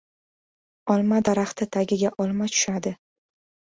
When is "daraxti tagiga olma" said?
1.29-2.53